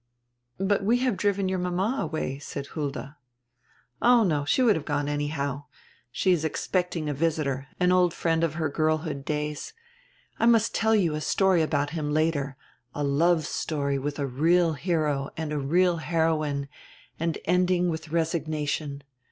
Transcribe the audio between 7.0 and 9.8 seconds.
a visitor, an old friend of her girlhood days.